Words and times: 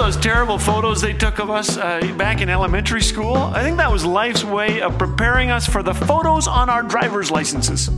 those 0.00 0.16
terrible 0.16 0.58
photos 0.58 1.02
they 1.02 1.12
took 1.12 1.38
of 1.38 1.50
us 1.50 1.76
uh, 1.76 2.00
back 2.16 2.40
in 2.40 2.48
elementary 2.48 3.02
school? 3.02 3.36
I 3.36 3.62
think 3.62 3.76
that 3.76 3.92
was 3.92 4.02
life's 4.02 4.42
way 4.42 4.80
of 4.80 4.96
preparing 4.96 5.50
us 5.50 5.66
for 5.66 5.82
the 5.82 5.92
photos 5.92 6.48
on 6.48 6.70
our 6.70 6.82
driver's 6.82 7.30
licenses. 7.30 7.90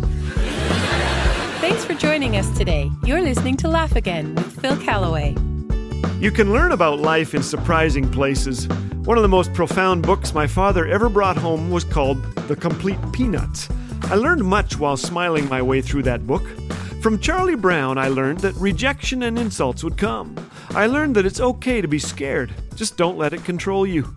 Thanks 1.60 1.84
for 1.84 1.94
joining 1.94 2.36
us 2.36 2.50
today. 2.58 2.90
You're 3.04 3.20
listening 3.20 3.56
to 3.58 3.68
Laugh 3.68 3.94
Again 3.94 4.34
with 4.34 4.60
Phil 4.60 4.76
Callaway. 4.78 5.36
You 6.18 6.32
can 6.32 6.52
learn 6.52 6.72
about 6.72 6.98
life 6.98 7.36
in 7.36 7.42
surprising 7.44 8.10
places. 8.10 8.66
One 9.04 9.16
of 9.16 9.22
the 9.22 9.28
most 9.28 9.52
profound 9.54 10.02
books 10.02 10.34
my 10.34 10.48
father 10.48 10.86
ever 10.88 11.08
brought 11.08 11.36
home 11.36 11.70
was 11.70 11.84
called 11.84 12.20
The 12.48 12.56
Complete 12.56 12.98
Peanuts. 13.12 13.68
I 14.04 14.16
learned 14.16 14.42
much 14.42 14.76
while 14.76 14.96
smiling 14.96 15.48
my 15.48 15.62
way 15.62 15.80
through 15.80 16.02
that 16.02 16.26
book. 16.26 16.48
From 17.00 17.20
Charlie 17.20 17.54
Brown, 17.54 17.96
I 17.96 18.08
learned 18.08 18.40
that 18.40 18.56
rejection 18.56 19.22
and 19.22 19.38
insults 19.38 19.84
would 19.84 19.96
come. 19.96 20.34
I 20.74 20.86
learned 20.86 21.16
that 21.16 21.26
it's 21.26 21.38
okay 21.38 21.82
to 21.82 21.86
be 21.86 21.98
scared, 21.98 22.54
just 22.76 22.96
don't 22.96 23.18
let 23.18 23.34
it 23.34 23.44
control 23.44 23.86
you. 23.86 24.14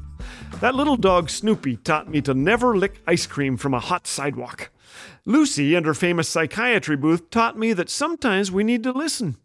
That 0.61 0.73
little 0.73 0.95
dog 0.95 1.29
Snoopy 1.29 1.75
taught 1.77 2.09
me 2.09 2.21
to 2.21 2.33
never 2.33 2.77
lick 2.77 3.01
ice 3.05 3.27
cream 3.27 3.57
from 3.57 3.73
a 3.73 3.79
hot 3.81 4.07
sidewalk. 4.07 4.71
Lucy 5.25 5.75
and 5.75 5.85
her 5.85 5.93
famous 5.93 6.29
psychiatry 6.29 6.95
booth 6.95 7.29
taught 7.29 7.59
me 7.59 7.73
that 7.73 7.89
sometimes 7.89 8.53
we 8.53 8.63
need 8.63 8.83
to 8.83 8.93
listen. 8.93 9.35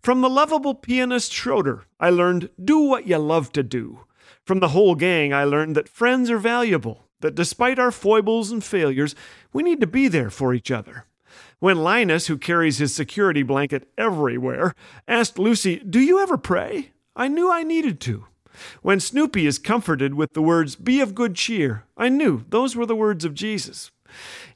From 0.00 0.22
the 0.22 0.30
lovable 0.30 0.74
pianist 0.74 1.34
Schroeder, 1.34 1.84
I 2.00 2.08
learned 2.08 2.48
do 2.62 2.78
what 2.78 3.06
you 3.06 3.18
love 3.18 3.52
to 3.52 3.62
do. 3.62 4.00
From 4.46 4.60
the 4.60 4.68
whole 4.68 4.94
gang, 4.94 5.34
I 5.34 5.44
learned 5.44 5.76
that 5.76 5.86
friends 5.86 6.30
are 6.30 6.38
valuable, 6.38 7.04
that 7.20 7.34
despite 7.34 7.78
our 7.78 7.92
foibles 7.92 8.50
and 8.50 8.64
failures, 8.64 9.14
we 9.52 9.62
need 9.62 9.82
to 9.82 9.86
be 9.86 10.08
there 10.08 10.30
for 10.30 10.54
each 10.54 10.70
other. 10.70 11.04
When 11.58 11.82
Linus, 11.82 12.26
who 12.26 12.36
carries 12.36 12.78
his 12.78 12.94
security 12.94 13.42
blanket 13.42 13.88
everywhere, 13.96 14.74
asked 15.08 15.38
Lucy, 15.38 15.76
Do 15.78 16.00
you 16.00 16.20
ever 16.20 16.36
pray? 16.36 16.92
I 17.16 17.28
knew 17.28 17.50
I 17.50 17.62
needed 17.62 18.00
to. 18.02 18.26
When 18.82 19.00
Snoopy 19.00 19.46
is 19.46 19.58
comforted 19.58 20.14
with 20.14 20.32
the 20.32 20.42
words, 20.42 20.76
Be 20.76 21.00
of 21.00 21.14
good 21.14 21.34
cheer, 21.34 21.84
I 21.96 22.08
knew 22.08 22.44
those 22.48 22.76
were 22.76 22.86
the 22.86 22.96
words 22.96 23.24
of 23.24 23.34
Jesus. 23.34 23.90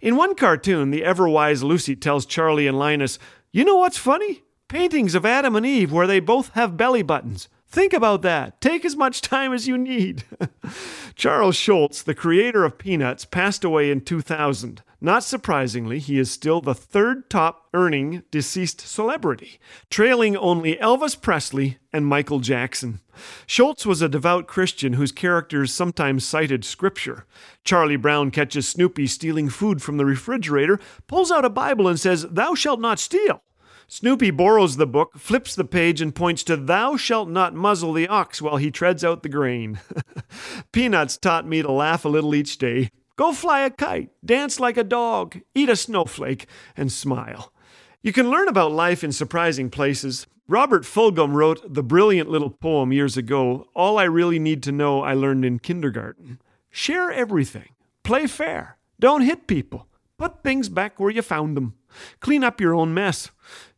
In 0.01 0.17
one 0.17 0.35
cartoon, 0.35 0.91
the 0.91 1.05
ever 1.05 1.29
wise 1.29 1.63
Lucy 1.63 1.97
tells 1.97 2.27
Charlie 2.27 2.67
and 2.67 2.79
Linus, 2.79 3.19
You 3.53 3.65
know 3.65 3.77
what's 3.77 3.99
funny? 3.99 4.43
Paintings 4.69 5.15
of 5.15 5.25
Adam 5.25 5.57
and 5.57 5.65
Eve 5.65 5.91
where 5.93 6.07
they 6.07 6.21
both 6.21 6.51
have 6.51 6.77
belly 6.77 7.03
buttons. 7.03 7.49
Think 7.67 7.93
about 7.93 8.23
that. 8.23 8.61
Take 8.61 8.85
as 8.85 8.97
much 8.97 9.21
time 9.21 9.53
as 9.53 9.69
you 9.69 9.77
need. 9.77 10.25
Charles 11.15 11.57
Schulz, 11.57 12.03
the 12.03 12.15
creator 12.15 12.65
of 12.65 12.79
Peanuts, 12.79 13.25
passed 13.25 13.63
away 13.63 13.91
in 13.91 14.01
2000. 14.01 14.83
Not 15.01 15.23
surprisingly, 15.23 16.01
he 16.01 16.19
is 16.19 16.29
still 16.29 16.61
the 16.61 16.75
third 16.75 17.31
top 17.31 17.69
earning 17.73 18.25
deceased 18.33 18.81
celebrity, 18.81 19.61
trailing 19.91 20.37
only 20.37 20.75
Elvis 20.77 21.21
Presley 21.21 21.79
and 21.93 22.05
Michael 22.05 22.41
Jackson. 22.41 23.01
Schulz 23.47 23.87
was 23.87 24.03
a 24.03 24.09
devout 24.09 24.49
Christian 24.49 24.95
whose 24.95 25.13
characters 25.13 25.73
sometimes 25.73 26.25
cited 26.25 26.65
scripture. 26.65 27.27
Charlie 27.63 27.97
Brown 27.97 28.33
catches 28.33 28.67
Snoopy 28.67 29.07
stealing 29.07 29.49
food 29.49 29.81
from 29.83 29.99
the 29.99 30.05
refrigerator, 30.05 30.81
pulls 31.07 31.31
out 31.31 31.45
a 31.45 31.51
Bible, 31.51 31.87
and 31.87 32.01
says, 32.01 32.27
Thou 32.29 32.57
shalt 32.57 32.81
not 32.81 32.99
steal. 32.99 33.43
Snoopy 33.87 34.33
borrows 34.33 34.77
the 34.77 34.87
book, 34.87 35.17
flips 35.17 35.55
the 35.55 35.65
page, 35.65 36.01
and 36.01 36.15
points 36.15 36.43
to 36.43 36.57
Thou 36.57 36.97
shalt 36.97 37.29
not 37.29 37.55
muzzle 37.55 37.93
the 37.93 38.09
ox 38.09 38.43
while 38.43 38.57
he 38.57 38.71
treads 38.71 39.05
out 39.05 39.23
the 39.23 39.29
grain. 39.29 39.79
Peanuts 40.73 41.17
taught 41.17 41.47
me 41.47 41.63
to 41.63 41.71
laugh 41.71 42.05
a 42.05 42.09
little 42.09 42.35
each 42.35 42.59
day. 42.59 42.91
Go 43.19 43.33
fly 43.33 43.63
a 43.63 43.71
kite, 43.71 44.11
dance 44.25 44.61
like 44.61 44.77
a 44.77 44.85
dog, 44.85 45.41
eat 45.53 45.69
a 45.69 45.75
snowflake, 45.75 46.47
and 46.77 46.93
smile. 46.93 47.53
You 48.01 48.13
can 48.13 48.31
learn 48.31 48.47
about 48.47 48.71
life 48.71 49.03
in 49.03 49.11
surprising 49.11 49.71
places. 49.71 50.29
Robert 50.47 50.85
Fulghum 50.85 51.33
wrote 51.33 51.75
the 51.75 51.83
brilliant 51.83 52.31
little 52.31 52.51
poem 52.51 52.93
years 52.93 53.17
ago 53.17 53.67
All 53.75 53.99
I 53.99 54.05
Really 54.05 54.39
Need 54.39 54.63
to 54.63 54.73
Know 54.73 55.03
I 55.03 55.15
Learned 55.15 55.45
in 55.45 55.59
Kindergarten. 55.59 56.41
Share 56.71 57.11
everything. 57.11 57.71
Play 58.05 58.29
fair. 58.29 58.79
Don't 59.01 59.23
hit 59.23 59.49
people. 59.49 59.89
Put 60.17 60.45
things 60.45 60.69
back 60.69 61.01
where 61.01 61.11
you 61.11 61.23
found 61.23 61.57
them. 61.57 61.75
Clean 62.21 62.45
up 62.45 62.61
your 62.61 62.73
own 62.73 62.95
mess. 62.95 63.33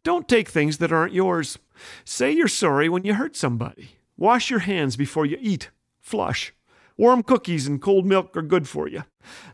Don't 0.04 0.28
take 0.28 0.50
things 0.50 0.76
that 0.78 0.92
aren't 0.92 1.14
yours. 1.14 1.58
Say 2.04 2.30
you're 2.30 2.46
sorry 2.46 2.90
when 2.90 3.06
you 3.06 3.14
hurt 3.14 3.36
somebody. 3.36 3.92
Wash 4.18 4.50
your 4.50 4.60
hands 4.60 4.96
before 4.96 5.24
you 5.24 5.38
eat. 5.40 5.70
Flush. 6.02 6.52
Warm 7.00 7.22
cookies 7.22 7.66
and 7.66 7.80
cold 7.80 8.04
milk 8.04 8.36
are 8.36 8.42
good 8.42 8.68
for 8.68 8.86
you. 8.86 9.04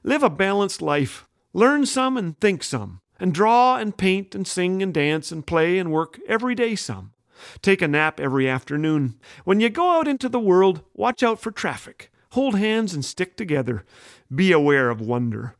Live 0.03 0.25
a 0.25 0.29
balanced 0.29 0.83
life. 0.83 1.29
Learn 1.53 1.87
some 1.87 2.17
and 2.17 2.37
think 2.41 2.65
some. 2.65 2.99
And 3.21 3.33
draw 3.33 3.77
and 3.77 3.97
paint 3.97 4.34
and 4.34 4.45
sing 4.45 4.83
and 4.83 4.93
dance 4.93 5.31
and 5.31 5.47
play 5.47 5.79
and 5.79 5.93
work 5.93 6.19
every 6.27 6.57
day 6.57 6.75
some. 6.75 7.12
Take 7.62 7.83
a 7.83 7.87
nap 7.87 8.19
every 8.19 8.49
afternoon. 8.49 9.21
When 9.45 9.61
you 9.61 9.71
go 9.71 9.97
out 9.97 10.09
into 10.09 10.29
the 10.29 10.41
world, 10.41 10.83
watch 10.93 11.23
out 11.23 11.41
for 11.41 11.53
traffic. 11.53 12.11
Hold 12.33 12.59
hands 12.59 12.93
and 12.95 13.05
stick 13.05 13.37
together. 13.37 13.84
Be 14.34 14.51
aware 14.51 14.91
of 14.91 15.01
wonder. 15.01 15.55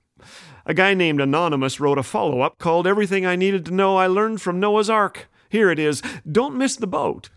A 0.65 0.75
guy 0.75 0.93
named 0.93 1.21
Anonymous 1.21 1.79
wrote 1.79 1.99
a 1.99 2.03
follow 2.03 2.41
up 2.41 2.59
called 2.59 2.89
Everything 2.89 3.25
I 3.25 3.37
Needed 3.37 3.65
to 3.67 3.71
Know 3.71 3.97
I 3.97 4.09
Learned 4.09 4.43
from 4.43 4.59
Noah's 4.59 4.91
Ark. 4.91 5.29
Here 5.51 5.71
it 5.71 5.79
is 5.79 6.03
Don't 6.29 6.59
miss 6.59 6.75
the 6.75 6.89
boat. 6.89 7.31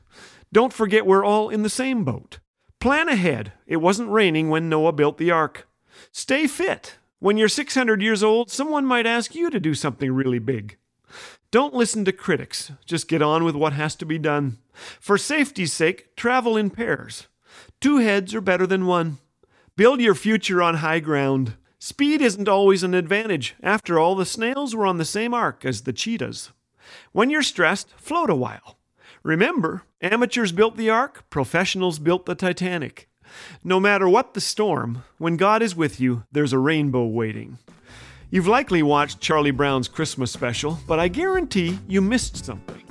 Don't 0.52 0.74
forget 0.74 1.06
we're 1.06 1.24
all 1.24 1.50
in 1.50 1.62
the 1.62 1.70
same 1.70 2.04
boat. 2.04 2.40
Plan 2.80 3.10
ahead. 3.10 3.52
It 3.68 3.78
wasn't 3.78 4.10
raining 4.10 4.50
when 4.50 4.70
Noah 4.70 4.94
built 4.94 5.18
the 5.18 5.32
ark. 5.32 5.68
Stay 6.14 6.48
fit. 6.48 6.98
When 7.20 7.38
you're 7.38 7.50
600 7.50 8.02
years 8.02 8.24
old, 8.24 8.50
someone 8.50 8.86
might 8.86 9.06
ask 9.06 9.36
you 9.36 9.50
to 9.50 9.60
do 9.60 9.74
something 9.74 10.14
really 10.14 10.40
big. 10.40 10.78
Don't 11.52 11.74
listen 11.74 12.06
to 12.06 12.14
critics. 12.14 12.72
Just 12.86 13.10
get 13.10 13.22
on 13.22 13.44
with 13.44 13.56
what 13.56 13.74
has 13.74 13.96
to 13.98 14.06
be 14.06 14.18
done. 14.18 14.60
For 15.02 15.18
safety's 15.18 15.74
sake, 15.74 16.16
travel 16.16 16.56
in 16.56 16.70
pairs. 16.70 17.28
Two 17.82 17.98
heads 17.98 18.34
are 18.34 18.40
better 18.40 18.66
than 18.66 18.86
one. 18.86 19.18
Build 19.76 20.00
your 20.00 20.16
future 20.16 20.62
on 20.64 20.76
high 20.76 21.02
ground. 21.02 21.56
Speed 21.80 22.22
isn't 22.22 22.48
always 22.48 22.84
an 22.84 22.94
advantage. 22.94 23.56
After 23.62 24.00
all, 24.00 24.16
the 24.16 24.26
snails 24.26 24.74
were 24.74 24.86
on 24.86 24.98
the 24.98 25.06
same 25.06 25.34
ark 25.34 25.66
as 25.66 25.82
the 25.82 25.94
cheetahs. 25.94 26.52
When 27.12 27.30
you're 27.30 27.42
stressed, 27.42 27.90
float 27.98 28.30
a 28.30 28.36
while. 28.36 28.79
Remember, 29.24 29.84
amateurs 30.02 30.52
built 30.52 30.78
the 30.78 30.90
ark, 30.90 31.26
professionals 31.30 32.00
built 32.00 32.26
the 32.26 32.36
Titanic. 32.36 33.10
No 33.64 33.80
matter 33.80 34.08
what 34.08 34.34
the 34.34 34.42
storm, 34.42 35.04
when 35.18 35.38
God 35.38 35.62
is 35.62 35.76
with 35.76 36.00
you, 36.00 36.24
there's 36.32 36.54
a 36.54 36.58
rainbow 36.58 37.06
waiting. 37.06 37.58
You've 38.32 38.48
likely 38.48 38.82
watched 38.82 39.20
Charlie 39.20 39.52
Brown's 39.52 39.88
Christmas 39.88 40.32
special, 40.32 40.80
but 40.88 41.00
I 41.00 41.08
guarantee 41.08 41.80
you 41.88 42.02
missed 42.02 42.46
something. 42.46 42.84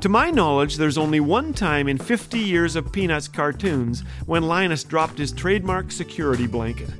To 0.00 0.08
my 0.08 0.30
knowledge, 0.30 0.76
there's 0.76 0.98
only 0.98 1.20
one 1.20 1.52
time 1.52 1.88
in 1.88 1.98
50 1.98 2.38
years 2.38 2.76
of 2.76 2.92
Peanuts 2.92 3.28
cartoons 3.28 4.02
when 4.26 4.42
Linus 4.42 4.84
dropped 4.84 5.18
his 5.18 5.32
trademark 5.32 5.90
security 5.90 6.46
blanket. 6.46 6.90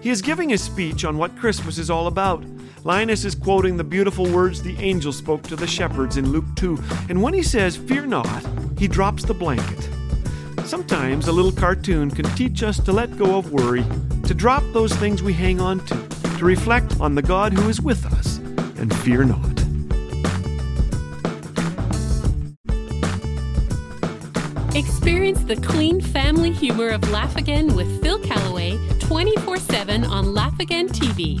He 0.00 0.10
is 0.10 0.22
giving 0.22 0.52
a 0.52 0.58
speech 0.58 1.04
on 1.04 1.18
what 1.18 1.36
Christmas 1.36 1.78
is 1.78 1.90
all 1.90 2.06
about. 2.06 2.44
Linus 2.84 3.24
is 3.24 3.36
quoting 3.36 3.76
the 3.76 3.84
beautiful 3.84 4.28
words 4.32 4.60
the 4.60 4.76
angel 4.78 5.12
spoke 5.12 5.42
to 5.44 5.54
the 5.54 5.68
shepherds 5.68 6.16
in 6.16 6.32
Luke 6.32 6.44
2, 6.56 6.76
and 7.08 7.22
when 7.22 7.32
he 7.32 7.42
says, 7.42 7.76
Fear 7.76 8.06
not, 8.06 8.44
he 8.76 8.88
drops 8.88 9.24
the 9.24 9.34
blanket. 9.34 9.88
Sometimes 10.64 11.28
a 11.28 11.32
little 11.32 11.52
cartoon 11.52 12.10
can 12.10 12.24
teach 12.34 12.64
us 12.64 12.80
to 12.80 12.90
let 12.92 13.16
go 13.16 13.38
of 13.38 13.52
worry, 13.52 13.84
to 14.24 14.34
drop 14.34 14.64
those 14.72 14.92
things 14.94 15.22
we 15.22 15.32
hang 15.32 15.60
on 15.60 15.78
to, 15.86 16.08
to 16.38 16.44
reflect 16.44 16.98
on 17.00 17.14
the 17.14 17.22
God 17.22 17.52
who 17.52 17.68
is 17.68 17.80
with 17.80 18.04
us, 18.04 18.38
and 18.78 18.92
fear 18.96 19.22
not. 19.22 19.52
Experience 24.74 25.44
the 25.44 25.60
clean 25.62 26.00
family 26.00 26.50
humor 26.50 26.88
of 26.88 27.08
Laugh 27.10 27.36
Again 27.36 27.76
with 27.76 28.02
Phil 28.02 28.18
Callaway 28.24 28.76
24 28.98 29.58
7 29.58 30.04
on 30.04 30.34
Laugh 30.34 30.58
Again 30.58 30.88
TV. 30.88 31.40